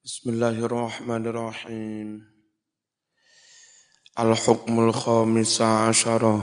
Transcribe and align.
Bismillahirrahmanirrahim. 0.00 2.24
Al-hukmul 4.16 4.96
khamisa 4.96 5.92
asyara. 5.92 6.40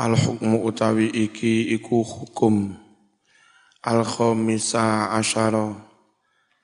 Al-hukmu 0.00 0.64
utawi 0.64 1.12
iki 1.12 1.68
iku 1.76 2.00
hukum. 2.00 2.80
Al-khamisa 3.84 5.12
asyara. 5.12 5.84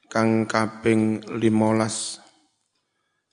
Kang 0.09 0.49
kaping 0.49 1.21
limolas. 1.37 2.25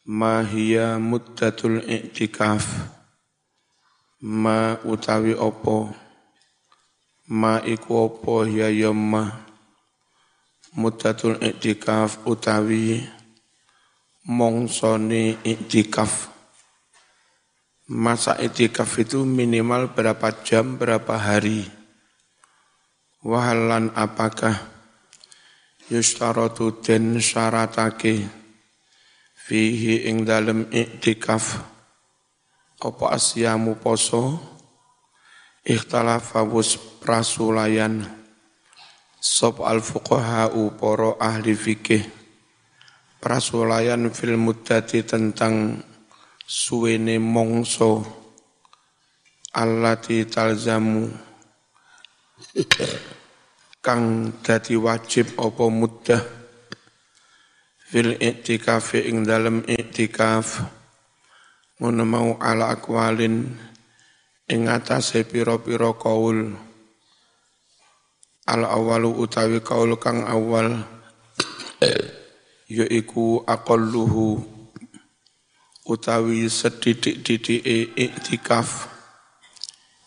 Mahia 0.04 1.00
muddatul 1.00 1.80
i'tikaf. 1.80 2.92
Ma 4.20 4.84
utawi 4.84 5.32
opo. 5.32 5.96
Ma 7.32 7.64
iku 7.64 8.12
opo 8.12 8.44
ya 8.44 8.68
yamma 8.68 9.45
muddatul 10.76 11.40
iktikaf 11.40 12.28
utawi 12.28 13.00
mongsone 14.28 15.40
iktikaf. 15.42 16.36
Masa 17.86 18.36
iktikaf 18.42 19.00
itu 19.00 19.24
minimal 19.24 19.96
berapa 19.96 20.44
jam, 20.44 20.76
berapa 20.76 21.16
hari. 21.16 21.64
Wahalan 23.24 23.96
apakah 23.96 24.54
yustaratu 25.90 26.84
den 26.84 27.24
syaratake 27.24 28.26
fihi 29.34 30.10
ing 30.10 30.26
dalem 30.26 30.66
iktikaf 30.74 31.62
apa 32.82 33.06
asyamu 33.14 33.78
poso 33.78 34.38
ikhtalafa 35.66 36.42
wus 36.46 36.78
prasulayan 37.02 38.25
sop 39.26 39.66
al 39.66 39.82
fuqahau 39.82 40.78
poro 40.78 41.18
ahli 41.18 41.58
fikih. 41.58 42.06
Prasulayan 43.18 44.14
fil 44.14 44.38
muddati 44.38 45.02
tentang 45.02 45.82
suwene 46.46 47.18
mongso. 47.18 48.06
Allati 49.58 50.30
talzamu. 50.30 51.10
Kang 53.82 54.30
dadi 54.46 54.78
wajib 54.78 55.34
apa 55.42 55.66
muddah. 55.74 56.22
Fil 57.90 58.22
i'tikaf 58.22 58.94
ing 58.94 59.26
dalem 59.26 59.66
i'tikaf. 59.66 60.62
Ngono 61.82 62.04
mau 62.06 62.30
ala 62.38 62.78
akwalin. 62.78 63.58
Ing 64.46 64.70
atase 64.70 65.26
pira-pira 65.26 65.98
kaul 65.98 66.65
al 68.46 68.66
awalu 68.66 69.10
utawi 69.14 69.60
kaul 69.66 69.98
kang 69.98 70.26
awal 70.26 70.86
yaiku 72.78 73.42
aqalluhu 73.46 74.42
utawi 75.86 76.50
sedidik-didik 76.50 77.62
iktikaf 77.94 78.90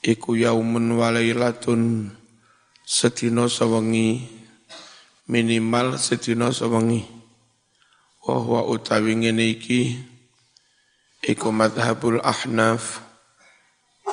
iku 0.02 0.34
yaumun 0.34 0.94
walailatun 0.98 2.14
sedina 2.82 3.46
sewengi 3.46 4.38
minimal 5.28 6.00
sedina 6.00 6.48
sewengi. 6.50 7.04
Wa 8.28 8.64
utawi 8.64 9.16
ngene 9.16 9.56
iki 9.56 9.96
iku 11.24 11.48
madhabul 11.48 12.20
ahnaf 12.20 13.00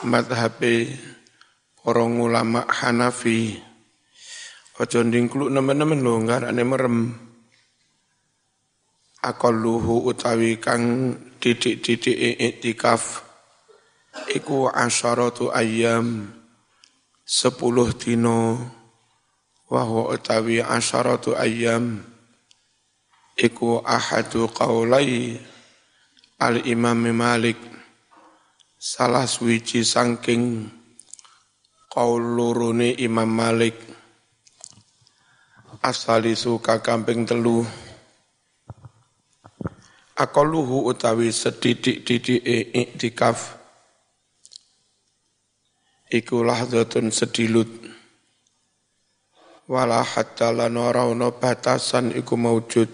madhabe 0.03 0.87
para 1.83 2.03
ulama 2.03 2.63
Hanafi 2.67 3.59
Ojo 4.75 5.07
ndingkluk 5.07 5.55
nemen-nemen 5.55 6.03
lho 6.03 6.19
ngarane 6.27 6.63
merem. 6.67 6.97
Aqalluhu 9.23 10.03
utawi 10.03 10.59
kang 10.59 11.15
didik-didik 11.39 12.19
iktikaf. 12.35 13.23
Iku 14.35 14.67
asyaratu 14.67 15.47
ayyam 15.55 16.27
sepuluh 17.23 17.95
dino 17.95 18.59
wa 19.71 19.83
utawi 20.11 20.59
asyaratu 20.59 21.39
ayyam 21.39 22.03
iku 23.39 23.80
ahadu 23.80 24.52
qaulai 24.52 25.39
al 26.43 26.59
imam 26.67 26.99
Malik. 27.15 27.59
Salah 28.75 29.23
suwiji 29.23 29.87
saking 29.87 30.67
qaul 31.95 32.35
Imam 32.99 33.31
Malik 33.31 33.95
asalisu 35.85 36.57
kakamping 36.57 37.29
telu. 37.29 37.61
Akoluhu 40.17 40.89
utawi 40.89 41.29
sedidik-didik 41.29 42.41
iktikaf. 42.73 43.61
Iku 46.09 46.41
lahdatun 46.41 47.13
sedilut. 47.13 47.69
Wala 49.69 50.01
hatta 50.01 50.53
lan 50.53 50.77
ora 50.77 51.09
batasan 51.33 52.13
iku 52.13 52.37
maujud 52.37 52.89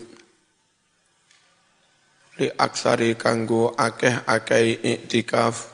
li 2.39 2.47
aksari 2.47 3.19
kanggo 3.19 3.75
akeh-akeh 3.75 4.79
iktikaf. 4.79 5.67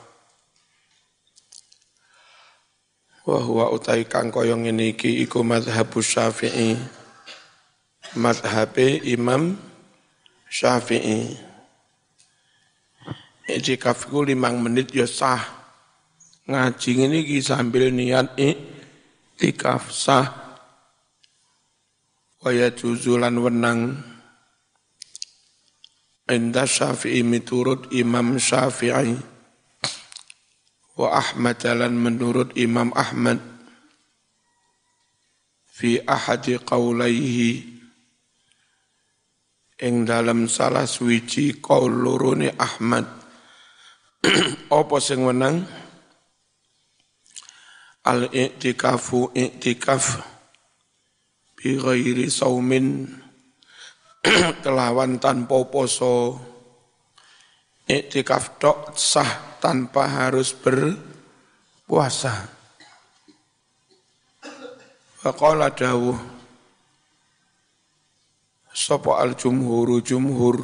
Wa 3.24 3.38
huwa 3.40 3.70
utai 3.72 4.04
kang 4.10 4.28
kaya 4.34 4.58
ngene 4.58 4.92
iki 4.92 5.22
iku 5.24 5.46
mazhabus 5.46 6.16
Syafi'i 6.16 6.97
madhab 8.16 8.78
Imam 9.04 9.58
Syafi'i. 10.48 11.36
Iktikaf 13.48 14.08
itu 14.08 14.28
limang 14.28 14.60
menit 14.60 14.92
ya 14.92 15.04
sah. 15.08 15.40
Ngaji 16.48 16.92
ini 17.04 17.18
ki 17.24 17.40
sambil 17.44 17.92
niat 17.92 18.36
iktikaf 18.36 19.92
sah. 19.92 20.56
Waya 22.44 22.72
juzulan 22.72 23.36
wenang. 23.40 24.00
Indah 26.28 26.68
Syafi'i 26.68 27.24
miturut 27.24 27.88
Imam 27.92 28.36
Syafi'i. 28.36 29.16
Wa 30.96 31.08
Ahmad 31.14 31.60
jalan 31.60 31.96
menurut 31.96 32.52
Imam 32.56 32.92
Ahmad. 32.96 33.40
Fi 35.72 36.02
ahadi 36.04 36.58
qawlaihi 36.58 37.77
ing 39.78 40.02
dalam 40.02 40.50
salah 40.50 40.86
suwiji 40.86 41.62
kaul 41.62 42.02
lorone 42.02 42.50
Ahmad. 42.58 43.06
Apa 44.74 44.96
sing 44.98 45.22
menang 45.22 45.62
al 48.02 48.26
i'tikafu 48.34 49.30
i'tikaf 49.38 50.18
bi 51.54 51.78
ghairi 51.78 52.26
saumin. 52.26 53.06
Kelawan 54.62 55.22
tanpa 55.22 55.62
poso. 55.70 56.34
I'tikaf 57.88 58.60
tok 58.60 58.98
sah 58.98 59.56
tanpa 59.62 60.04
harus 60.10 60.52
berpuasa. 60.52 62.34
Faqala 65.18 65.72
dawuh 65.72 66.37
Sopo 68.78 69.18
al 69.18 69.34
jumhuru 69.34 69.98
jumhur. 70.06 70.62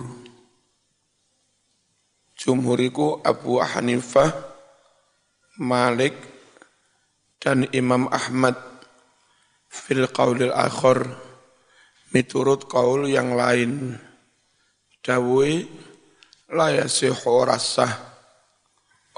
Jumhuriku 2.38 3.18
Abu 3.26 3.58
Hanifah 3.58 4.30
Malik 5.58 6.14
dan 7.42 7.66
Imam 7.74 8.06
Ahmad. 8.14 8.54
Fil 9.66 10.06
qaulil 10.14 10.54
akhir 10.54 11.10
miturut 12.14 12.70
qaul 12.70 13.10
yang 13.10 13.34
lain. 13.34 13.98
Dawuhi 15.02 15.66
la 16.54 16.70
yasihu 16.70 17.42
rasah 17.42 17.90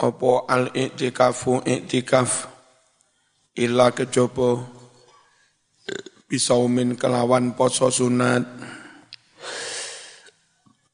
opo 0.01 0.49
al 0.49 0.73
i'tikafu 0.73 1.61
i'tikaf? 1.69 2.49
Illa 3.61 3.93
kejaba 3.93 4.65
bisaumin 6.33 6.97
kelawan 6.97 7.53
poso 7.53 7.93
sunat 7.93 8.76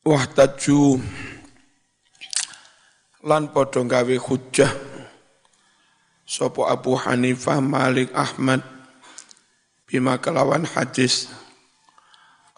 wahtaju. 0.02 0.99
Lan 3.22 3.54
padha 3.54 3.87
gawe 3.87 4.16
hujjah 4.19 4.75
sapa 6.26 6.75
Abu 6.75 6.99
Hanifah 6.99 7.62
Malik 7.62 8.10
Ahmad 8.10 8.66
bima 9.87 10.19
kelawan 10.19 10.66
hadis. 10.66 11.31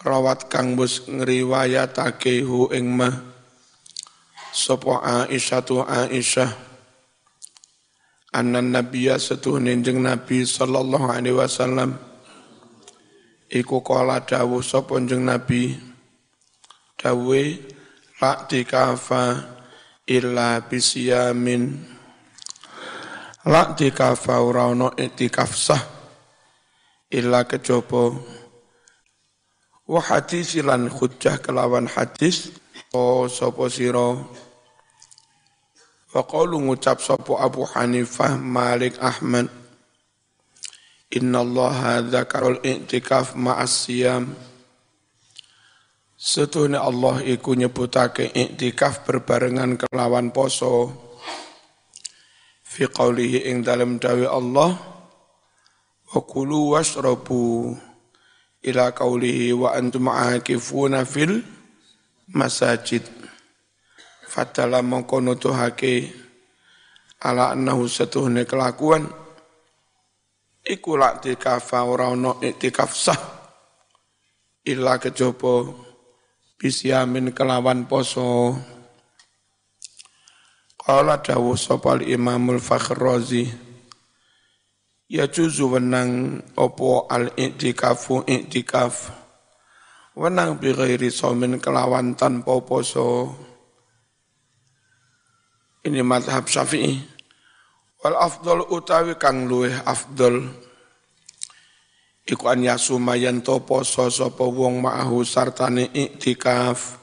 Rawat 0.01 0.49
kang 0.49 0.77
wis 0.77 1.05
ngriwayatake 1.05 2.45
hu 2.45 2.69
ing 2.73 2.93
ma 2.93 3.09
sapa 4.49 5.25
Aisyah 5.29 5.61
tu 5.61 5.81
Aisyah. 5.81 6.49
Anna 8.33 8.59
nabiyya 8.59 9.21
setuhne 9.21 9.79
jeng 9.85 10.01
nabi 10.01 10.45
sallallahu 10.45 11.13
alaihi 11.13 11.37
wasallam. 11.37 11.97
Iku 13.49 13.85
kala 13.85 14.25
dawuh 14.25 14.65
sapa 14.65 14.97
Nabi 14.97 15.94
dawe 16.95 17.43
la 18.21 18.31
dikafa 18.47 19.23
illa 20.07 20.61
bisyamin 20.63 21.63
la 23.45 23.75
dikafa 23.77 24.41
ora 24.41 24.71
illa 27.15 27.39
kejaba. 27.45 28.03
Wa 29.85 30.01
hadis 30.01 30.57
lan 30.65 30.89
hujjah 30.89 31.37
kelawan 31.45 31.85
hadis 31.85 32.49
o 32.89 33.29
sapa 33.29 33.69
sira? 33.69 34.17
Wa 36.09 36.21
qalu 36.25 36.57
ngucap 36.57 36.97
Abu 37.37 37.61
Hanifah 37.69 38.39
Malik 38.39 38.97
Ahmad 39.03 39.51
Inna 41.13 41.45
Allah 41.45 42.01
dzakarul 42.01 42.65
i'tikaf 42.65 43.37
ma'as 43.37 43.85
siyam 43.85 44.33
Setuhnya 46.25 46.81
Allah 46.81 47.21
iku 47.21 47.53
nyebutake 47.53 48.33
iktikaf 48.33 49.05
berbarengan 49.05 49.77
kelawan 49.77 50.33
poso. 50.33 50.89
Fi 52.65 52.89
qawlihi 52.89 53.45
ing 53.45 53.61
dalam 53.61 54.01
dawi 54.01 54.25
Allah 54.25 54.73
wa 56.09 56.19
kulu 56.25 56.73
washrabu 56.73 57.77
ila 58.57 58.89
qawlihi 58.89 59.53
wa 59.53 59.77
antum 59.77 60.09
aakifuna 60.09 61.05
fil 61.05 61.45
masajid. 62.33 63.05
Fatala 64.25 64.81
mongko 64.81 65.21
nutuhake 65.21 66.09
ala 67.21 67.53
annahu 67.53 67.85
setuhnya 67.85 68.49
kelakuan 68.49 69.05
iku 70.65 70.97
lak 70.97 71.21
tikafa 71.21 71.85
ora 71.85 72.09
ono 72.09 72.41
iktikaf 72.41 72.97
sah 72.97 73.21
illa 74.65 74.97
kejaba 74.97 75.84
bisyamin 76.55 77.35
kelawan 77.35 77.87
poso. 77.87 78.55
Qala 80.79 81.19
dawu 81.19 81.57
sopal 81.57 82.05
imamul 82.05 82.61
fakhrazi 82.61 83.49
Ya 85.05 85.29
juzu 85.29 85.69
wenang 85.69 86.41
opo 86.57 87.05
al 87.05 87.29
i'tikafu 87.37 88.25
i'tikaf? 88.25 89.13
Wenang 90.17 90.57
bi 90.57 90.73
ghairi 90.73 91.13
somin 91.13 91.61
kelawan 91.61 92.17
tanpa 92.17 92.57
poso. 92.65 93.29
Ini 95.85 96.01
madhab 96.01 96.49
syafi'i. 96.49 96.97
Wal 98.01 98.17
afdol 98.17 98.65
utawi 98.65 99.13
kang 99.21 99.45
luweh 99.45 99.77
afdol 99.85 100.41
iku 102.25 102.49
an 102.49 102.65
yasuma 102.65 103.13
yen 103.15 103.45
to 103.45 103.61
poso 103.61 104.09
sapa 104.09 104.43
wong 104.43 104.81
ma'ahu 104.81 105.21
sartane 105.21 105.93
iktikaf 105.93 106.97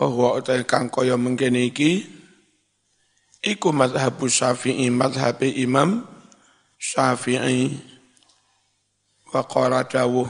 wa 0.00 0.06
huwa 0.08 0.40
utai 0.40 0.64
kang 0.64 0.88
kaya 0.88 1.20
mengkene 1.20 1.68
iki 1.68 2.22
iku 3.42 3.74
mazhab 3.74 4.16
Syafi'i 4.22 4.86
mazhab 4.88 5.42
Imam 5.42 6.06
Syafi'i. 6.78 7.90
Wa 9.32 9.42
qala 9.48 9.82
dawuh 9.88 10.28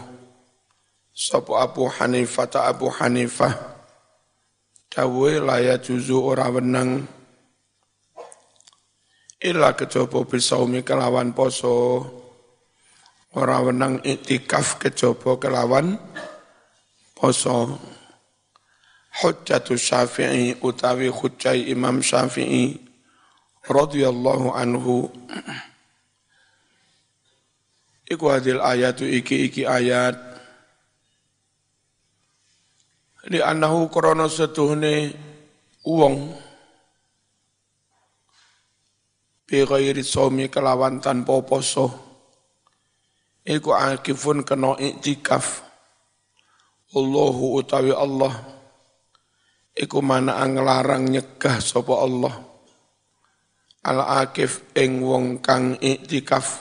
sapa 1.12 1.64
Abu 1.64 1.90
Hanifah 1.90 2.46
ta 2.48 2.70
Abu 2.70 2.88
Hanifah? 2.88 3.52
Dawuh 4.92 5.40
la 5.42 5.58
ya 5.58 5.76
juzu 5.80 6.20
ora 6.20 6.48
wenang. 6.52 7.08
Illa 9.42 9.74
kejaba 9.74 10.22
bisaumi 10.22 10.86
kelawan 10.86 11.34
poso 11.34 12.06
ora 13.32 13.64
wenang 13.64 14.04
iktikaf 14.04 14.76
kejaba 14.76 15.40
kelawan 15.40 15.96
poso. 17.16 17.80
Hujjatu 19.12 19.76
syafi'i 19.76 20.56
utawi 20.64 21.12
hujjai 21.12 21.68
imam 21.68 22.00
syafi'i 22.00 22.80
radhiyallahu 23.68 24.56
anhu. 24.56 25.08
Iku 28.08 28.24
hadil 28.32 28.60
ayatu 28.60 29.04
iki 29.04 29.48
iki 29.48 29.62
ayat. 29.68 30.16
Li 33.28 33.38
annahu 33.38 33.92
krana 33.92 34.26
setuhne 34.32 35.12
wong 35.84 36.32
bi 39.44 39.62
ghairi 39.62 40.02
kelawan 40.48 40.98
tanpa 41.04 41.36
poso 41.44 42.11
iku 43.42 43.74
akifun 43.74 44.46
kena 44.46 44.78
iktikaf 44.78 45.72
Allahu 46.92 47.56
utawi 47.56 47.92
Allah. 47.96 48.36
Iku 49.72 50.04
mana 50.04 50.44
nglarang 50.44 51.08
nyegah 51.08 51.56
sapa 51.64 52.04
Allah. 52.04 52.34
Al 53.88 53.98
akif 54.22 54.76
ing 54.76 55.00
wong 55.00 55.40
kang 55.40 55.80
iktikaf 55.80 56.60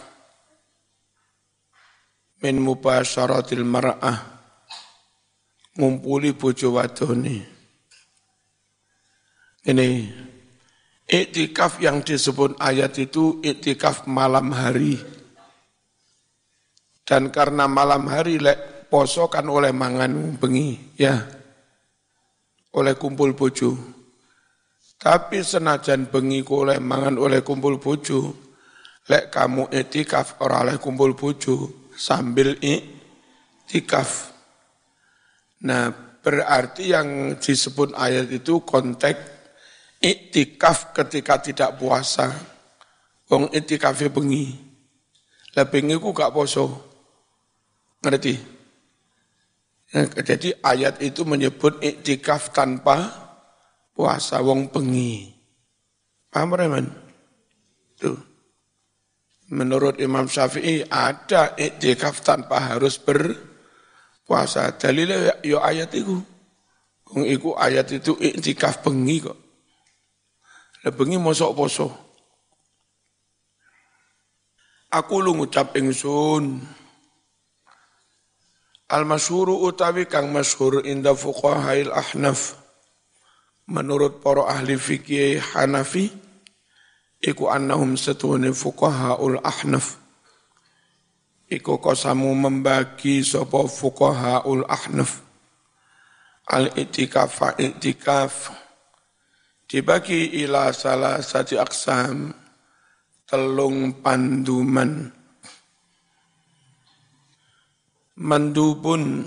min 2.39 2.63
mubasyaratil 2.63 3.67
mar'ah. 3.67 4.39
Ngumpuli 5.75 6.31
bojo 6.31 6.79
wadone. 6.79 7.37
Ini 9.67 9.89
iktikaf 11.11 11.83
yang 11.83 12.07
disebut 12.07 12.55
ayat 12.55 12.95
itu 13.03 13.43
iktikaf 13.43 14.07
malam 14.07 14.55
hari 14.55 14.95
dan 17.07 17.33
karena 17.33 17.65
malam 17.65 18.05
hari 18.07 18.37
lek 18.37 18.87
poso 18.91 19.31
kan 19.31 19.47
oleh 19.47 19.71
mangan 19.71 20.35
bengi, 20.37 20.97
ya. 20.99 21.17
Oleh 22.75 22.95
kumpul 22.95 23.35
bojo. 23.35 23.75
Tapi 25.01 25.41
senajan 25.41 26.11
bengi 26.13 26.45
ku 26.45 26.61
oleh 26.61 26.77
mangan 26.77 27.17
oleh 27.17 27.41
kumpul 27.41 27.81
bojo, 27.81 28.31
lek 29.09 29.33
kamu 29.33 29.71
etikaf 29.73 30.37
ora 30.45 30.61
oleh 30.67 30.77
kumpul 30.77 31.17
bojo 31.17 31.89
sambil 31.97 32.53
iktikaf. 32.61 34.29
Nah, 35.65 35.89
berarti 36.21 36.93
yang 36.93 37.37
disebut 37.37 37.97
ayat 37.97 38.29
itu 38.29 38.61
konteks 38.61 39.19
iktikaf 40.01 40.93
ketika 40.93 41.41
tidak 41.41 41.77
puasa. 41.77 42.33
Wong 43.29 43.47
itikafnya 43.53 44.11
bengi. 44.11 44.53
Lah 45.55 45.63
bengi 45.69 45.95
ku 45.95 46.11
gak 46.11 46.33
poso. 46.35 46.90
Ngerti? 48.01 48.33
Ya, 49.91 50.07
jadi 50.23 50.55
ayat 50.63 51.03
itu 51.03 51.21
menyebut 51.27 51.77
iktikaf 51.83 52.55
tanpa 52.55 53.11
puasa 53.93 54.41
wong 54.41 54.71
pengi. 54.71 55.29
Paham 56.31 56.55
Reman? 56.55 56.87
Tuh. 57.99 58.17
Menurut 59.51 59.99
Imam 59.99 60.31
Syafi'i 60.31 60.87
ada 60.87 61.53
iktikaf 61.59 62.23
tanpa 62.23 62.71
harus 62.71 62.95
berpuasa. 62.95 64.79
Dalilnya 64.79 65.43
yo 65.43 65.59
ya 65.59 65.67
ayat 65.67 65.91
itu. 65.91 66.23
Wong 67.11 67.27
iku 67.27 67.59
ayat 67.59 67.91
itu 67.91 68.15
iktikaf 68.15 68.79
pengi 68.79 69.27
kok. 69.27 69.37
Lah 70.87 70.93
bengi 70.95 71.19
mosok 71.19 71.51
poso. 71.51 71.87
Aku 74.89 75.19
lu 75.19 75.35
ngucap 75.35 75.75
ingsun. 75.75 76.79
Al-masyhuru 78.91 79.55
utawi 79.71 80.03
kang 80.03 80.35
masyhur 80.35 80.83
inda 80.83 81.15
fuqahail 81.15 81.95
ahnaf. 81.95 82.59
Menurut 83.71 84.19
para 84.19 84.51
ahli 84.51 84.75
fikih 84.75 85.39
Hanafi, 85.39 86.11
iku 87.23 87.47
annahum 87.47 87.95
setuhune 87.95 88.51
fuqahaul 88.51 89.39
ahnaf. 89.47 89.95
Iku 91.47 91.79
kosamu 91.79 92.35
membagi 92.35 93.23
sapa 93.23 93.63
fuqahaul 93.63 94.67
ahnaf. 94.67 95.23
Al-i'tikaf 96.51 97.55
i'tikaf 97.63 98.51
dibagi 99.71 100.43
ila 100.43 100.75
salah 100.75 101.23
satu 101.23 101.63
aksam 101.63 102.35
telung 103.23 104.03
panduman 104.03 105.20
mandubun 108.17 109.23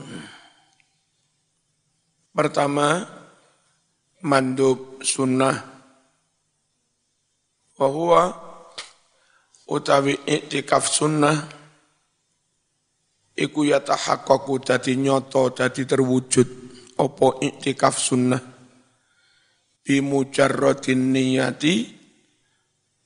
pertama 2.35 3.07
mandub 4.25 5.01
sunnah. 5.01 5.57
Wa 7.75 7.89
utawi 9.71 10.15
iktikaf 10.27 10.85
sunnah. 10.85 11.37
Iku 13.35 13.67
yatahaqqaqu 13.67 14.55
dadi 14.63 14.95
nyoto 14.95 15.51
dadi 15.51 15.83
terwujud. 15.83 16.49
Opo 16.95 17.43
iktikaf 17.43 17.99
sunnah? 17.99 18.43
Bi 19.85 19.99
mujarradin 20.01 21.11
niyati 21.11 21.91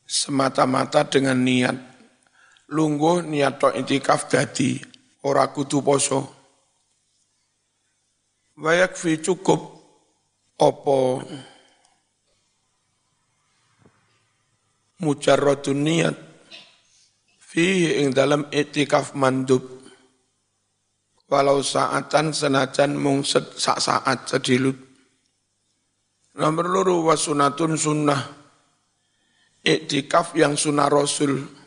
semata-mata 0.04 1.08
dengan 1.08 1.40
niat. 1.40 1.76
Lungguh 2.68 3.24
niat 3.24 3.56
to 3.56 3.72
iktikaf 3.72 4.28
dadi 4.28 4.97
ora 5.28 5.52
kudu 5.52 5.84
poso. 5.84 6.20
Wayak 8.58 8.96
fi 8.96 9.20
cukup 9.20 9.60
opo 10.58 11.22
mujarradun 14.98 15.78
niat 15.84 16.16
fi 17.38 18.00
ing 18.02 18.10
dalam 18.16 18.48
itikaf 18.48 19.12
mandub. 19.14 19.76
Walau 21.28 21.60
saatan 21.60 22.32
senajan 22.32 22.96
mung 22.96 23.20
sak 23.20 23.60
saat 23.60 24.24
sedilut. 24.24 24.80
Nomor 26.40 26.66
loro 26.72 27.04
wasunatun 27.04 27.76
sunnah. 27.76 28.22
Iktikaf 29.60 30.32
yang 30.40 30.56
sunnah 30.56 30.88
rasul 30.88 31.57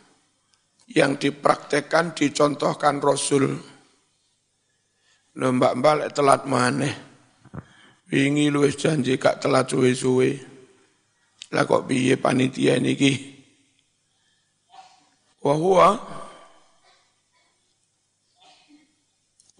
yang 0.92 1.16
dipraktekkan 1.16 2.12
dicontohkan 2.12 3.00
rasul 3.00 3.56
mbak 5.32 5.72
mbak 5.80 6.12
telat 6.12 6.44
maneh 6.44 6.92
wingi 8.12 8.52
luwes 8.52 8.76
janji 8.76 9.16
gak 9.16 9.40
telat 9.40 9.72
suwe-suwe 9.72 10.52
lah 11.52 11.68
kok 11.68 11.84
piye 11.84 12.16
panitia 12.16 12.80
niki? 12.80 13.12
Wa 15.44 15.52
huwa 15.52 15.88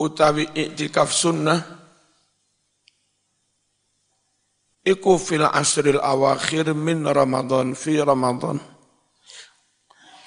utawi 0.01 0.49
iktikaf 0.57 1.13
sunnah 1.13 1.61
iku 4.89 5.21
fil 5.21 5.45
asril 5.45 6.01
awakhir 6.01 6.73
min 6.73 7.05
Ramadan 7.05 7.77
fi 7.77 8.01
Ramadan. 8.01 8.57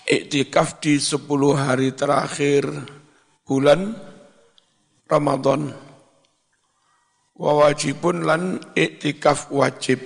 Iktikaf 0.06 0.78
di 0.86 1.02
10 1.02 1.26
hari 1.58 1.90
terakhir 1.98 2.70
bulan 3.42 3.98
Ramadan. 5.10 5.74
Wa 7.34 7.52
wajibun 7.66 8.22
lan 8.22 8.62
iktikaf 8.78 9.50
wajib. 9.50 9.98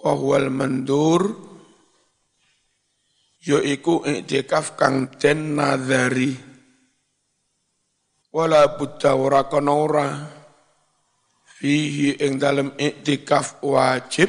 Wahwal 0.00 0.52
mandur 0.52 1.50
yaiku 3.40 4.04
iktikaf 4.04 4.76
kang 4.76 5.08
den 5.16 5.56
nadari 5.56 6.36
wala 8.32 8.76
buddha 8.76 9.16
ora 9.16 9.48
kono 9.48 9.88
fihi 11.56 12.16
ing 12.16 12.36
dalem 12.40 12.76
iktikaf 12.76 13.60
wajib 13.60 14.28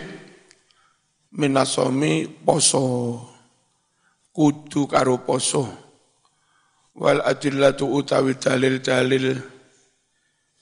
minasomi 1.35 2.27
poso 2.43 3.30
kudu 4.31 4.87
karo 4.87 5.19
poso. 5.23 5.67
Wal 6.95 7.23
adillatu 7.23 7.87
utawi 7.87 8.35
dalil-dalil 8.35 9.39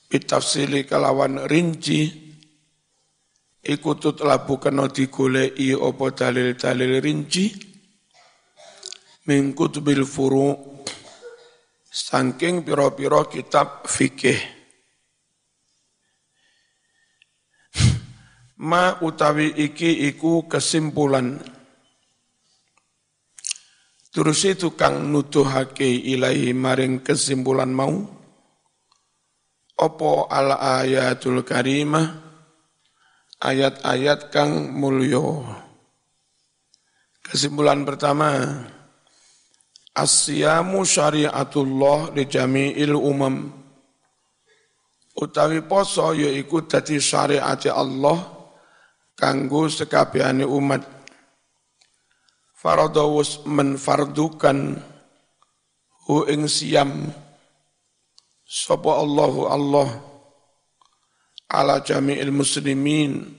bitafsili 0.06 0.86
kalawan 0.86 1.46
rinci 1.46 2.06
iku 3.62 3.94
tutlabu 3.98 4.58
kena 4.62 4.86
digoleki 4.90 5.74
apa 5.74 6.06
dalil-dalil 6.14 7.02
rinci 7.02 7.50
min 9.26 9.54
kutubil 9.54 10.06
furu 10.06 10.54
saking 11.90 12.62
pira-pira 12.62 13.26
kitab 13.26 13.86
fikih. 13.90 14.38
Ma 18.70 19.02
utawi 19.02 19.50
iki 19.50 20.06
iku 20.10 20.46
kesimpulan 20.46 21.42
Terus 24.10 24.42
itu 24.42 24.74
kang 24.74 25.06
nuduhake 25.10 25.86
ilahi 25.86 26.50
maring 26.50 27.02
kesimpulan 27.06 27.70
mau 27.70 28.20
Opo 29.80 30.28
ala 30.28 30.60
ayatul 30.84 31.40
karimah 31.40 32.04
ayat-ayat 33.40 34.28
kang 34.28 34.76
mulio. 34.76 35.40
Kesimpulan 37.24 37.88
pertama, 37.88 38.60
Asyamu 39.96 40.84
syariatullah 40.84 42.12
di 42.12 42.28
jami'il 42.28 42.92
umam. 42.92 43.48
Utawi 45.16 45.64
poso 45.64 46.12
yaiku 46.12 46.68
dadi 46.68 47.00
syariat 47.00 47.58
Allah 47.72 48.20
kanggo 49.16 49.64
sekabehane 49.64 50.44
umat. 50.44 50.99
Faradawus 52.60 53.40
menfardukan 53.48 54.76
hu 56.04 56.28
ing 56.28 56.44
siam 56.44 57.08
sapa 58.44 59.00
Allahu 59.00 59.48
Allah 59.48 59.88
ala 61.48 61.80
jami'il 61.80 62.28
muslimin 62.28 63.32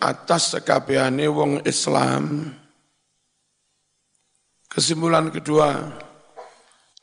atas 0.00 0.56
sekabehane 0.56 1.28
wong 1.28 1.60
Islam. 1.68 2.56
Kesimpulan 4.64 5.28
kedua, 5.28 5.76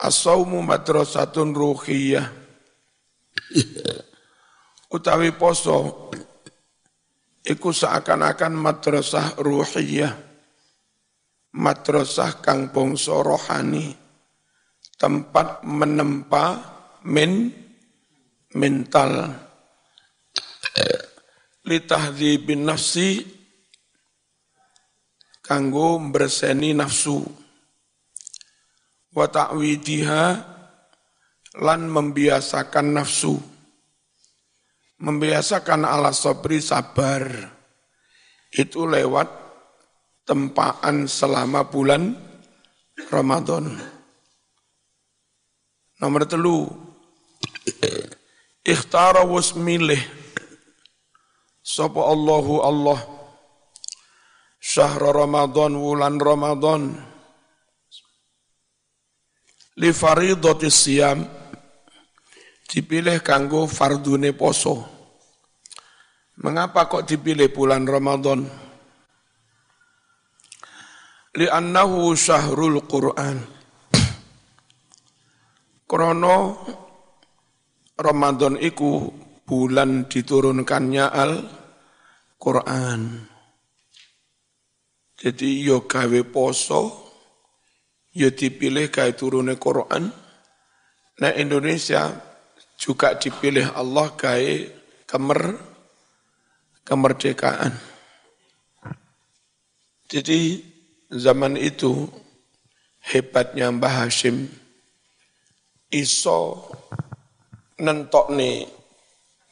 as-saumu 0.02 0.66
madrasatun 0.66 1.54
ruhiyah. 1.54 2.26
Utawi 4.90 5.30
poso 5.38 6.10
iku 7.46 7.70
seakan-akan 7.70 8.58
madrasah 8.58 9.38
ruhiyah. 9.38 10.33
Madrasah 11.54 12.42
kang 12.42 12.74
bangsa 12.74 13.14
rohani. 13.22 13.94
Tempat 14.98 15.62
menempa 15.62 16.46
min 17.06 17.54
mental. 18.58 19.30
Bin 21.64 22.62
nafsi 22.66 23.22
kanggo 25.46 26.02
berseni 26.10 26.74
nafsu. 26.74 27.22
Wa 29.14 29.30
ta'widiha 29.30 30.26
lan 31.62 31.82
membiasakan 31.86 32.98
nafsu. 32.98 33.38
Membiasakan 35.04 35.86
ala 35.86 36.10
sabri 36.16 36.58
sabar. 36.64 37.28
Itu 38.50 38.90
lewat 38.90 39.43
tempaan 40.24 41.08
selama 41.08 41.68
bulan 41.68 42.16
Ramadan. 43.12 43.76
Nomor 46.00 46.28
telu. 46.28 46.68
Ikhtara 48.64 49.28
was 49.28 49.56
milih. 49.56 50.00
Sapa 51.64 52.00
Allahu 52.00 52.64
Allah. 52.64 53.00
Syahr 54.64 55.04
Ramadan 55.12 55.76
wulan 55.76 56.20
Ramadan. 56.20 56.96
Li 59.80 59.92
faridati 59.92 60.72
dipilih 62.64 63.20
kanggo 63.20 63.68
fardune 63.68 64.32
poso. 64.32 64.88
Mengapa 66.40 66.88
kok 66.90 67.06
dipilih 67.06 67.52
bulan 67.52 67.86
Ramadan? 67.86 68.63
Li'annahu 71.34 72.14
syahrul 72.14 72.86
Qur'an. 72.86 73.42
Krono 75.90 76.38
Ramadan 77.98 78.62
iku 78.62 79.10
bulan 79.42 80.06
diturunkannya 80.06 81.06
Al-Quran. 81.10 83.02
Jadi 85.18 85.50
yo 85.66 85.90
gawe 85.90 86.22
poso, 86.30 86.82
yo 88.14 88.30
dipilih 88.30 88.94
gawe 88.94 89.10
turunnya 89.18 89.58
Quran. 89.58 90.14
Nah 91.18 91.32
Indonesia 91.34 92.14
juga 92.78 93.18
dipilih 93.18 93.74
Allah 93.74 94.14
gawe 94.14 94.54
kemer, 95.10 95.42
kemerdekaan. 96.86 97.74
Jadi 100.06 100.73
zaman 101.14 101.58
itu 101.58 102.10
hebatnya 103.04 103.70
Mbah 103.70 104.06
Hashim 104.06 104.50
iso 105.94 106.66
nentok 107.78 108.34
nih 108.34 108.66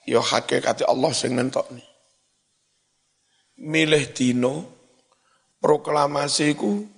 ya 0.10 0.22
hakikat 0.22 0.82
Allah 0.86 1.12
sing 1.14 1.38
nentokne. 1.38 1.86
Milih 3.62 4.10
dino 4.18 4.66
proklamasi 5.62 6.58
ku 6.58 6.90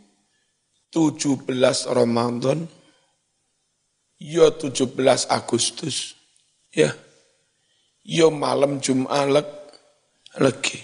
17 0.96 1.44
Ramadan 1.92 2.64
ya 4.16 4.48
17 4.48 4.96
Agustus 5.28 6.16
ya 6.72 6.96
ya 8.08 8.28
malam 8.32 8.80
Jumat 8.80 9.28
leg 9.28 9.50
legi 10.40 10.80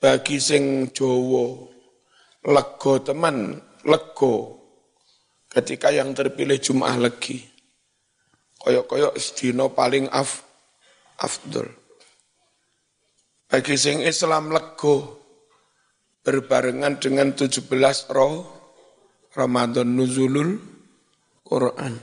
bagi 0.00 0.40
sing 0.40 0.88
Jawa 0.96 1.67
lego 2.48 3.04
teman 3.04 3.60
lego 3.84 4.56
ketika 5.52 5.92
yang 5.92 6.16
terpilih 6.16 6.56
Jum'ah 6.56 6.96
lagi. 6.96 7.44
Koyok-koyok 8.58 9.14
sedino 9.20 9.70
paling 9.70 10.10
af, 10.10 10.42
afdol. 11.20 11.68
Bagi 13.48 13.76
sing 13.78 14.02
Islam 14.02 14.50
lego 14.50 15.20
berbarengan 16.24 17.00
dengan 17.00 17.32
17 17.32 17.68
roh 18.12 18.44
Ramadan 19.32 19.88
nuzulul 19.94 20.58
Quran. 21.46 21.94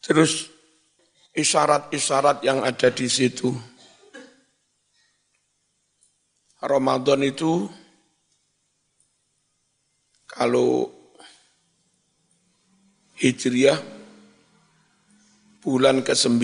Terus 0.00 0.48
isyarat-isyarat 1.36 2.44
yang 2.44 2.60
ada 2.66 2.88
di 2.92 3.06
situ. 3.06 3.52
Ramadan 6.60 7.24
itu 7.24 7.64
kalau 10.40 10.88
Hijriah 13.20 13.76
bulan 15.60 16.00
ke-9. 16.00 16.40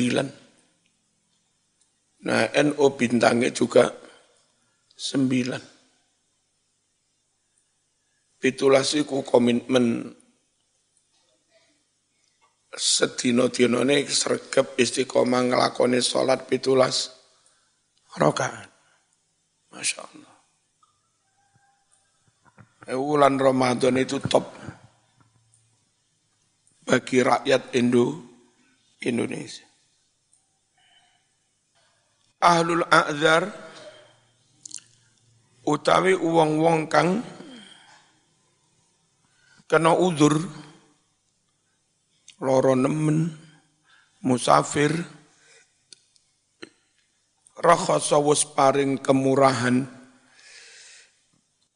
Nah, 2.29 2.45
NO 2.53 2.87
bintangnya 2.93 3.49
juga 3.49 3.89
9. 5.01 5.57
Pitulasiku 8.37 9.25
komitmen 9.25 10.13
sedino-dino 12.77 13.81
ini 13.89 14.05
sergap 14.05 14.77
istiqomah 14.77 15.49
ngelakoni 15.49 16.05
sholat 16.05 16.45
pitulas 16.45 17.17
rokaat. 18.21 18.69
Masya 19.73 20.05
Allah. 20.05 20.36
Bulan 22.87 23.35
Ramadan 23.43 23.99
itu 23.99 24.23
top 24.23 24.47
bagi 26.87 27.19
rakyat 27.19 27.75
Indo 27.75 28.23
Indonesia. 29.03 29.67
Ahlul 32.39 32.87
A'zar 32.87 33.43
utawi 35.67 36.15
uang-uang 36.15 36.87
kang 36.87 37.27
kena 39.67 39.91
udur 39.91 40.39
loro 42.39 42.79
nemen 42.79 43.35
musafir 44.23 44.95
rakhasa 47.59 48.23
paring 48.55 49.03
kemurahan 49.03 49.96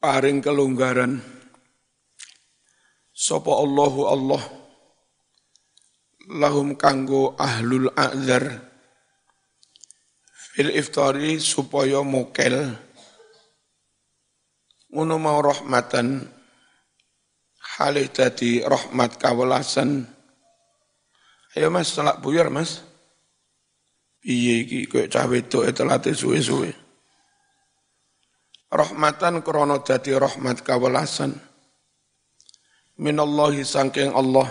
paring 0.01 0.41
kelonggaran. 0.41 1.21
Sapa 3.13 3.53
Allahu 3.53 4.01
Allah. 4.09 4.43
Lahum 6.31 6.79
kanggo 6.79 7.37
ahlul 7.37 7.93
a'zar 7.93 8.65
fil 10.57 10.73
iftari 10.73 11.37
supaya 11.37 12.01
mokel. 12.01 12.75
Ngono 14.91 15.15
mau 15.21 15.39
rahmatan. 15.45 16.25
Halih 17.77 18.09
dadi 18.09 18.65
rahmat 18.65 19.21
kawelasan. 19.21 20.05
Ayo 21.57 21.69
mas 21.69 21.93
telak 21.93 22.23
buyar 22.25 22.49
mas. 22.49 22.85
Piye 24.21 24.65
iki? 24.65 24.85
Koyo 24.85 25.09
cah 25.09 25.25
wedok 25.25 25.65
e 25.65 25.73
telate 25.73 26.13
suwe-suwe 26.13 26.90
rahmatan 28.71 29.43
krana 29.43 29.83
dadi 29.83 30.15
rahmat 30.15 30.63
kawelasan. 30.63 31.35
Minallahi 32.97 33.67
sangking 33.67 34.15
Allah. 34.15 34.49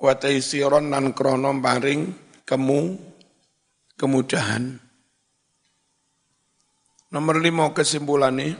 Wa 0.00 0.12
taisiron 0.16 0.90
nan 0.90 1.12
krono 1.12 1.52
paring 1.60 2.12
kemu 2.44 2.80
kemudahan. 3.96 4.76
Nomor 7.14 7.38
lima 7.38 7.70
kesimpulannya, 7.70 8.58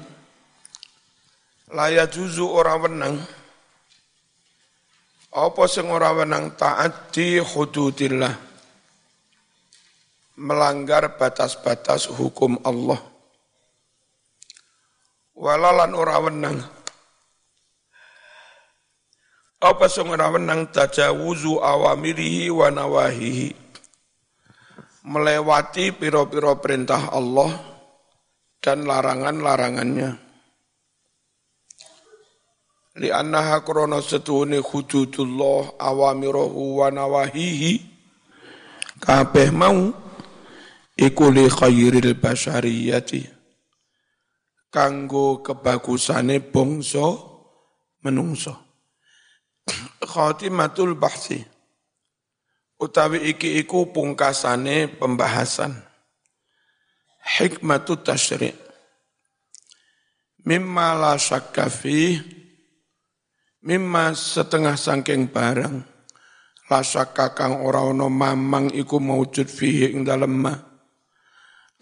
layak 1.75 2.07
juzu 2.15 2.47
ora 2.47 2.79
wenang, 2.79 3.19
apa 5.35 5.63
sing 5.67 5.91
ora 5.91 6.15
wenang? 6.15 6.55
Taati 6.55 7.43
hududillah, 7.43 8.31
melanggar 10.39 11.19
batas-batas 11.19 12.07
hukum 12.15 12.63
Allah. 12.63 13.14
Walalan 15.35 15.99
ora 15.99 16.23
wenang, 16.23 16.63
apa 19.59 19.91
sing 19.91 20.07
ora 20.07 20.31
wenang? 20.31 20.71
Tajawuzu 20.71 21.59
awamirihi 21.59 22.55
wa 22.55 22.71
nawahihi. 22.71 23.51
Melewati 25.11 25.91
piro-piro 25.91 26.55
perintah 26.63 27.11
Allah 27.11 27.51
dan 28.63 28.87
larangan-larangannya. 28.87 30.23
Li'annaha 32.95 33.67
krana 33.67 33.99
setune 33.99 34.63
hududullah 34.63 35.83
awamiruhu 35.83 36.79
wa 36.79 36.95
nawahihi. 36.95 37.91
Kabeh 39.03 39.51
mau 39.51 39.91
iku 40.95 41.27
li 41.27 41.51
khairil 41.51 42.15
basyariyati 42.15 43.34
kanggo 44.75 45.39
kebagusane 45.47 46.43
bangsa 46.43 47.15
menungso 48.03 48.59
khatimatul 50.11 50.99
bahsi. 50.99 51.39
Utawi 52.75 53.31
iki 53.31 53.63
iku 53.63 53.95
pungkasane 53.95 54.91
pembahasan. 54.99 55.79
Hikmatut 57.25 58.05
tasyri' 58.05 58.53
mimma 60.45 60.93
la 60.93 61.15
syakka 61.17 61.71
mimma 63.65 64.13
setengah 64.13 64.77
sangking 64.77 65.33
barang. 65.33 65.77
La 66.69 66.81
syakka 66.85 67.33
kang 67.33 67.65
ora 67.65 67.81
ana 67.87 68.11
mamang 68.11 68.75
iku 68.75 69.01
maujud 69.01 69.49
fihi 69.49 69.95
ing 69.95 70.05
dalem 70.05 70.35
ma 70.35 70.74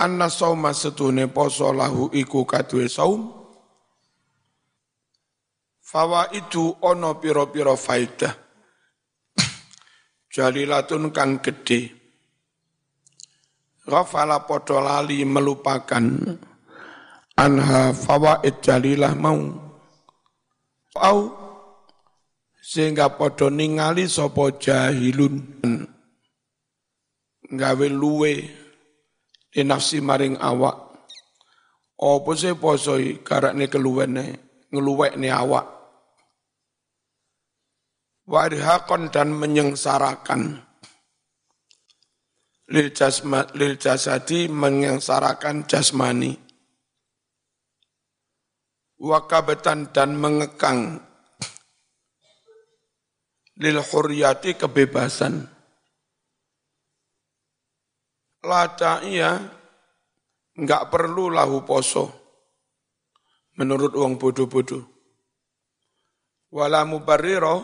anna 0.03 0.27
sauma 0.27 0.75
setune 0.75 1.31
poso 1.31 1.71
lahu 1.71 2.11
iku 2.11 2.43
kadue 2.43 2.91
saum 2.91 3.43
Fawa 5.93 6.33
itu 6.33 6.73
ono 6.89 7.21
piro-piro 7.21 7.77
faidah. 7.77 8.33
Jalilatun 10.33 11.13
kang 11.13 11.45
gede. 11.45 11.93
Ghafala 13.85 14.49
podo 14.49 14.81
lali 14.81 15.21
melupakan 15.29 16.07
anha 17.37 17.93
fawaid 17.93 18.65
jalilah 18.65 19.13
mau. 19.13 19.53
Au 20.97 21.19
sehingga 22.57 23.13
podo 23.13 23.53
ningali 23.53 24.09
sopo 24.09 24.49
jahilun 24.57 25.45
gawe 27.53 27.87
luwe 27.93 28.62
di 29.53 29.61
nafsi 29.61 30.01
maring 30.01 30.41
awak. 30.41 30.77
Apa 32.03 32.31
sih 32.35 32.57
posoi 32.57 33.21
karakne 33.21 33.69
keluwene 33.69 34.25
ngeluwek 34.73 35.21
ni 35.21 35.29
awak. 35.29 35.69
Warhaqan 38.25 39.13
dan 39.13 39.37
menyengsarakan. 39.37 40.65
Lil, 42.73 42.89
jasma, 42.97 43.45
lil 43.53 43.77
jasadi 43.77 44.49
menyengsarakan 44.49 45.69
jasmani. 45.69 46.33
Wakabetan 48.97 49.93
dan 49.93 50.17
mengekang. 50.17 51.05
Lil 53.61 53.79
huriyati 53.85 54.57
kebebasan 54.57 55.45
lata 58.43 59.01
iya 59.07 59.39
enggak 60.59 60.91
perlu 60.91 61.31
lahu 61.31 61.63
poso. 61.63 62.05
Menurut 63.53 63.93
uang 63.93 64.17
bodoh-bodoh. 64.17 64.85
Wala 66.53 66.85
mubarriro 66.89 67.57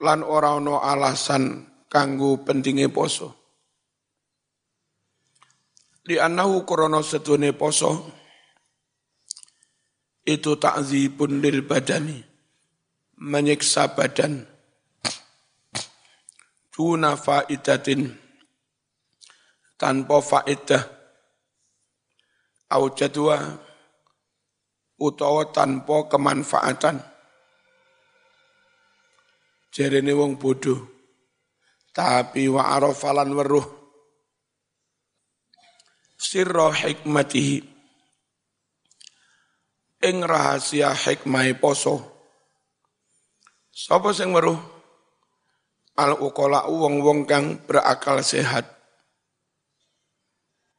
lan 0.00 0.24
ora 0.24 0.56
ana 0.56 0.80
alasan 0.80 1.64
kanggo 1.88 2.40
pentinge 2.40 2.88
poso. 2.88 3.36
Di 6.00 6.16
anahu 6.16 6.64
krono 6.64 7.04
setune 7.04 7.52
poso 7.52 7.92
itu 10.24 10.56
ta'zibun 10.56 11.40
lil 11.44 11.64
badani 11.64 12.18
menyiksa 13.20 13.92
badan. 13.92 14.48
Tuna 16.72 17.12
faidatin 17.12 18.19
tanpa 19.80 20.20
faidah 20.20 20.84
au 22.76 22.92
jadwa 22.92 23.40
utawa 25.00 25.48
tanpa 25.48 26.04
kemanfaatan 26.12 27.00
Jerene 29.70 30.10
wong 30.10 30.34
bodoh. 30.34 30.82
Tapi 31.94 32.50
wa 32.50 32.74
arafalan 32.74 33.34
weruh 33.34 33.66
sirra 36.18 36.70
hikmatihi 36.74 37.62
ing 40.06 40.16
rahasia 40.26 40.90
hikmah 40.94 41.46
poso. 41.58 42.02
Sapa 43.70 44.10
sing 44.10 44.34
weruh? 44.34 44.58
Al 45.98 46.16
ukola 46.18 46.66
wong-wong 46.66 47.26
kang 47.26 47.62
berakal 47.66 48.22
sehat. 48.22 48.79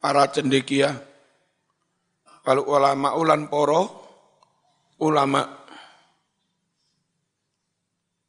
Para 0.02 0.26
cendekia, 0.34 0.98
kalau 2.42 2.66
ulama 2.66 3.14
ulan 3.14 3.46
poro, 3.46 3.86
ulama 4.98 5.46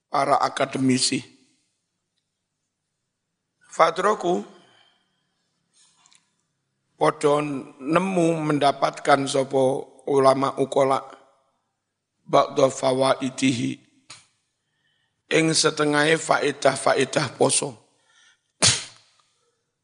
para 0.06 0.38
akademisi. 0.38 1.18
Fatroku 3.74 4.46
podo 6.94 7.42
nemu 7.82 8.28
mendapatkan 8.54 9.26
sopo 9.26 9.98
ulama 10.06 10.54
ukola 10.62 11.02
ba'da 12.24 12.70
fawaitihi 12.70 13.82
ing 15.34 15.52
setengahnya 15.52 16.22
faedah-faedah 16.22 17.34
poso 17.36 17.83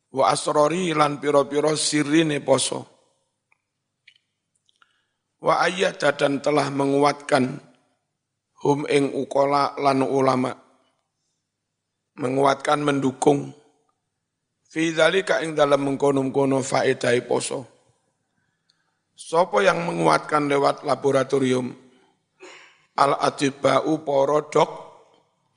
wa 0.09 0.33
asrori 0.33 0.89
lan 0.93 1.21
piro-piro 1.21 1.77
sirine 1.77 2.41
poso. 2.41 2.85
Wa 5.39 5.63
ayyada 5.63 6.17
dan 6.17 6.43
telah 6.43 6.67
menguatkan 6.67 7.63
hum 8.65 8.83
ing 8.89 9.15
ukola 9.15 9.77
lan 9.79 10.03
ulama. 10.03 10.51
Menguatkan 12.19 12.83
mendukung. 12.83 13.55
Fi 14.69 14.91
dzalika 14.91 15.41
ing 15.41 15.55
dalam 15.55 15.87
mengkono-kono 15.87 16.59
faedah 16.61 17.15
poso. 17.23 17.65
Sopo 19.15 19.63
yang 19.63 19.87
menguatkan 19.87 20.51
lewat 20.51 20.83
laboratorium? 20.83 21.71
Al 22.99 23.15
atibau 23.15 24.03
porodok 24.03 24.71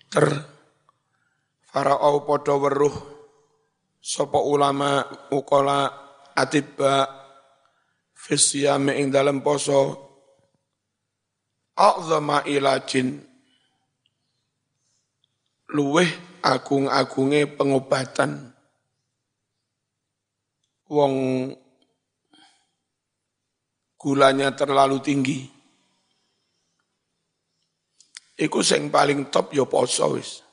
ter. 0.06 0.26
Farao 1.72 2.22
podo 2.22 2.54
weruh 2.62 3.11
sopo 4.02 4.50
ulama 4.50 5.06
ukola 5.30 5.86
atibba 6.34 7.06
fisyame 8.18 8.98
ing 8.98 9.14
dalam 9.14 9.38
poso. 9.38 10.10
A'zama 11.72 12.44
ilajin 12.44 13.16
luweh 15.72 16.10
agung-agunge 16.44 17.48
pengobatan. 17.56 18.52
Wong 20.92 21.14
gulanya 23.96 24.52
terlalu 24.52 25.00
tinggi. 25.00 25.40
Iku 28.36 28.60
sing 28.60 28.92
paling 28.92 29.32
top 29.32 29.56
ya 29.56 29.64
poso 29.64 30.18
wis 30.18 30.51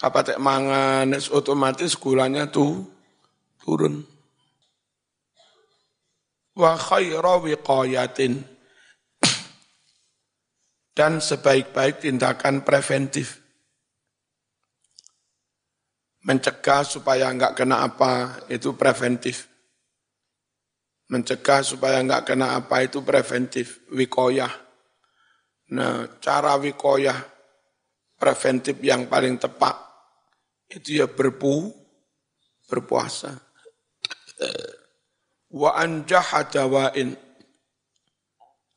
kapatek 0.00 0.40
mangan 0.40 1.12
otomatis 1.28 1.92
gulanya 2.00 2.48
tuh 2.48 2.88
turun 3.60 4.00
wa 6.56 6.72
khaira 6.80 7.36
wiqayatin 7.44 8.40
dan 11.00 11.16
sebaik-baik 11.16 12.04
tindakan 12.04 12.60
preventif. 12.60 13.40
Mencegah 16.20 16.84
supaya 16.84 17.32
enggak 17.32 17.56
kena 17.56 17.80
apa 17.80 18.44
itu 18.52 18.76
preventif. 18.76 19.48
Mencegah 21.08 21.64
supaya 21.64 22.04
enggak 22.04 22.28
kena 22.28 22.60
apa 22.60 22.84
itu 22.84 23.00
preventif, 23.00 23.80
wikoyah. 23.96 24.52
Nah, 25.72 26.20
cara 26.20 26.60
wikoyah 26.60 27.16
preventif 28.20 28.76
yang 28.84 29.08
paling 29.08 29.40
tepat 29.40 29.79
itu 30.70 31.02
ya 31.02 31.10
berpu, 31.10 31.74
berpuasa. 32.70 33.34
Wa 35.50 35.74
anjah 35.74 36.46
dawain 36.46 37.10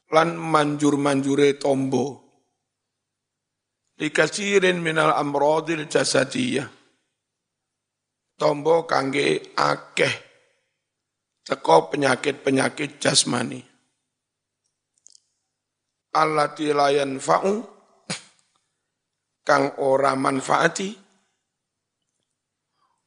lan 0.09 0.29
manjur-manjure 0.33 1.61
tombo. 1.61 2.21
Dikasirin 3.93 4.81
minal 4.81 5.13
amrodil 5.13 5.85
jasadiyah. 5.85 6.65
Tombo 8.33 8.89
kangge 8.89 9.53
akeh 9.53 10.13
teko 11.45 11.93
penyakit-penyakit 11.93 12.97
jasmani. 12.97 13.61
Allati 16.17 16.73
layan 16.73 17.21
fa'u 17.21 17.53
kang 19.45 19.77
ora 19.77 20.17
manfaati 20.17 21.02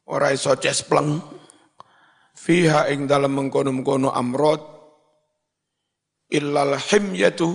ora 0.07 0.31
iso 0.31 0.55
cespleng 0.59 1.19
fiha 2.37 2.87
ing 2.92 3.11
dalam 3.11 3.35
mengkono-mengkono 3.35 4.14
amrod. 4.14 4.62
Illal 6.31 6.79
himyatu. 6.79 7.51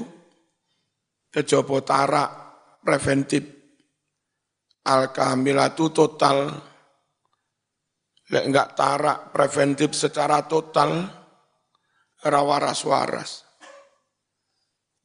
Kejaba 1.32 1.80
tarak 1.84 2.30
preventif. 2.84 3.44
Al 4.88 5.16
kamilatu 5.16 5.96
total. 5.96 6.52
Lek 8.32 8.44
enggak 8.48 8.76
tarak 8.80 9.32
preventif 9.36 9.92
secara 9.92 10.48
total 10.48 11.04
rawaras-waras 12.24 13.52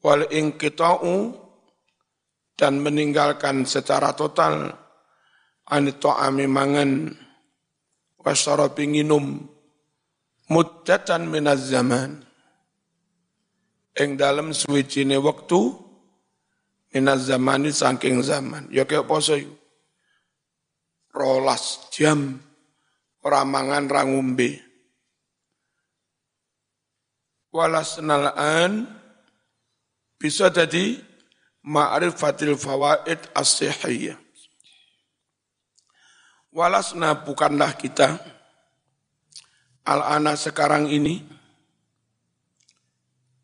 wal 0.06 0.22
ingkita'u 0.30 1.35
dan 2.54 2.78
meninggalkan 2.78 3.66
secara 3.66 4.14
total 4.14 4.70
anito 5.66 6.14
mangan 6.46 7.11
wasyarabi 8.26 8.90
nginum 8.90 9.46
muddatan 10.50 11.30
minaz 11.30 11.70
zaman 11.70 12.26
ing 13.94 14.18
dalam 14.18 14.50
suwijine 14.50 15.14
wektu 15.22 15.78
minaz 16.90 17.30
zamani 17.30 17.70
saking 17.70 18.18
zaman. 18.26 18.66
Ya 18.74 18.82
kaya 18.82 19.06
poso 19.06 19.38
iku. 19.38 19.54
Rolas 21.16 21.88
jam 21.94 22.42
ora 23.22 23.46
mangan 23.46 23.88
ra 23.88 24.02
ngombe. 24.04 24.60
Bisa 30.16 30.52
jadi 30.52 31.00
ma'rifatil 31.64 32.56
fawaid 32.56 33.20
as-sihhiyah. 33.32 34.25
Walasna 36.56 37.20
bukanlah 37.20 37.76
kita 37.76 38.16
al-ana 39.84 40.32
sekarang 40.40 40.88
ini 40.88 41.20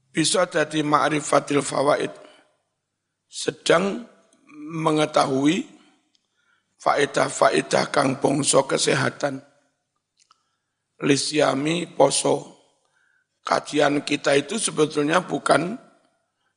bisa 0.08 0.48
jadi 0.48 0.80
ma'rifatil 0.80 1.60
fawaid. 1.60 2.08
Sedang 3.28 4.08
mengetahui 4.48 5.60
faedah-faedah 6.80 7.92
kang 7.92 8.16
bongso 8.16 8.64
kesehatan. 8.64 9.44
Lisyami 11.04 11.92
poso. 11.92 12.64
Kajian 13.44 14.08
kita 14.08 14.40
itu 14.40 14.56
sebetulnya 14.56 15.20
bukan 15.20 15.76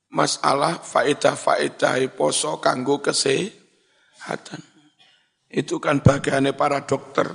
masalah 0.08 0.80
faedah-faedah 0.80 2.00
poso 2.16 2.64
kanggo 2.64 3.04
kesehatan 3.04 4.75
itu 5.50 5.78
kan 5.78 6.02
bagiannya 6.02 6.54
para 6.58 6.84
dokter. 6.84 7.30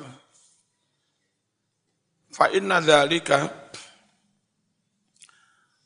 Fa 2.31 2.47
inna 2.51 2.79
dzalika 2.79 3.61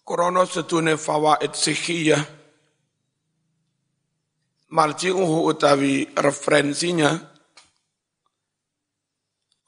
Krono 0.04 0.44
setune 0.44 1.00
fawaid 1.00 1.56
sihiyah 1.56 2.20
marji'uhu 4.68 5.48
utawi 5.48 6.12
referensinya 6.12 7.08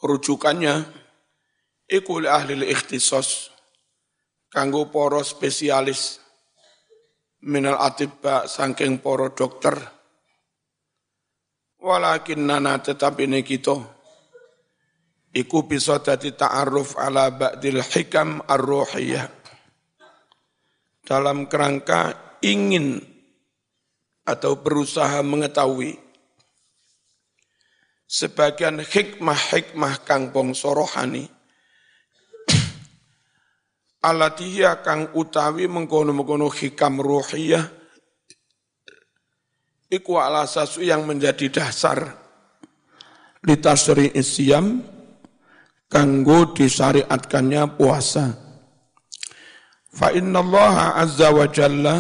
rujukannya 0.04 0.84
iku 1.88 2.20
li 2.20 2.28
ahli 2.28 2.68
ikhtisos 2.68 3.48
kanggo 4.52 4.92
poro 4.92 5.24
spesialis 5.24 6.20
minal 7.48 7.80
atibba 7.80 8.44
sangking 8.44 9.00
poro 9.00 9.32
dokter 9.32 9.95
walakin 11.86 12.50
nana 12.50 12.82
tetapi 12.82 13.30
ini 13.30 13.46
kita 13.46 13.78
iku 15.30 15.62
bisa 15.62 16.02
dadi 16.02 16.34
ta'aruf 16.34 16.98
ala 16.98 17.30
ba'dil 17.30 17.78
hikam 17.78 18.42
ar-ruhiyah. 18.42 19.30
Dalam 21.06 21.46
kerangka 21.46 22.34
ingin 22.42 22.98
atau 24.26 24.58
berusaha 24.58 25.22
mengetahui 25.22 25.94
sebagian 28.10 28.82
hikmah-hikmah 28.82 30.02
kang 30.02 30.34
bangsa 30.34 30.74
rohani 30.74 31.30
alatihiya 34.02 34.82
kang 34.82 35.14
utawi 35.14 35.70
mengkono-mengkono 35.70 36.50
hikam 36.50 36.98
ruhiyah 36.98 37.75
iku 39.90 40.18
ala 40.18 40.46
sasu 40.46 40.82
yang 40.82 41.06
menjadi 41.06 41.50
dasar 41.50 42.26
litasri 43.46 44.10
isyam 44.18 44.82
kanggo 45.86 46.50
disyariatkannya 46.50 47.78
puasa. 47.78 48.34
Fa 49.96 50.12
inna 50.12 50.42
Allah 50.42 50.98
azza 51.00 51.30
wa 51.32 51.46
jalla 51.48 51.94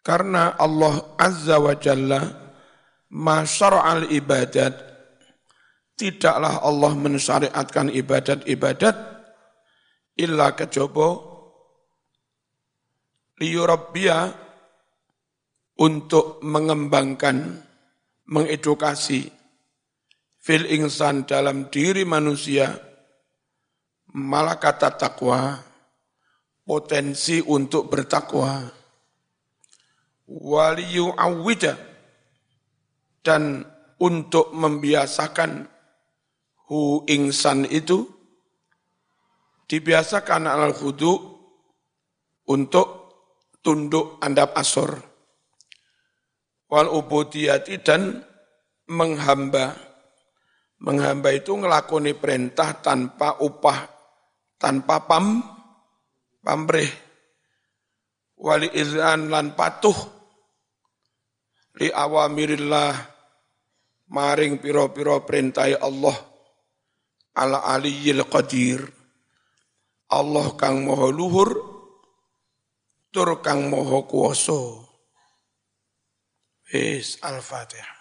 karena 0.00 0.54
Allah 0.56 1.18
azza 1.18 1.58
wa 1.58 1.74
jalla 1.76 2.22
masyara'al 3.12 4.08
ibadat 4.14 4.72
tidaklah 5.98 6.62
Allah 6.62 6.92
mensyariatkan 6.96 7.92
ibadat-ibadat 7.92 8.96
illa 10.16 10.56
kejobo 10.56 11.08
liyurabbiya 13.36 14.45
untuk 15.76 16.40
mengembangkan, 16.40 17.62
mengedukasi 18.26 19.30
fil 20.46 20.62
insan 20.70 21.26
dalam 21.26 21.66
diri 21.74 22.06
manusia 22.06 22.70
malah 24.14 24.62
kata 24.62 24.94
takwa 24.94 25.58
potensi 26.62 27.42
untuk 27.42 27.90
bertakwa 27.90 28.62
waliyu 30.30 31.10
awida 31.18 31.74
dan 33.26 33.66
untuk 33.98 34.54
membiasakan 34.54 35.66
hu 36.70 37.02
insan 37.10 37.66
itu 37.66 38.06
dibiasakan 39.66 40.46
al 40.46 40.70
khudu 40.74 41.14
untuk 42.46 42.86
tunduk 43.66 44.22
andap 44.22 44.54
asor 44.54 45.15
wal 46.70 46.90
ubudiyati 46.90 47.82
dan 47.82 48.22
menghamba 48.90 49.86
Menghamba 50.76 51.32
itu 51.32 51.56
ngelakoni 51.56 52.12
perintah 52.20 52.76
tanpa 52.84 53.40
upah, 53.40 53.88
tanpa 54.60 55.08
pam, 55.08 55.40
pamrih. 56.44 56.92
Wali 58.36 58.68
izan 58.76 59.32
lan 59.32 59.56
patuh 59.56 59.96
li 61.80 61.88
awamirillah 61.88 62.92
maring 64.12 64.60
piro-piro 64.60 65.24
perintah 65.24 65.64
Allah 65.80 66.12
ala 67.40 67.64
aliyil 67.72 68.28
qadir. 68.28 68.84
Allah 70.12 70.52
kang 70.60 70.84
moho 70.86 71.08
luhur, 71.08 71.50
tur 73.10 73.40
kang 73.40 73.72
moho 73.72 74.04
kuoso. 74.04 74.85
Wis 76.72 77.18
Al-Fatihah. 77.22 77.95